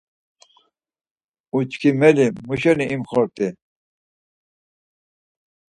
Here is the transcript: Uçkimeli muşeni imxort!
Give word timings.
Uçkimeli 1.57 2.27
muşeni 2.47 2.85
imxort! 2.95 3.35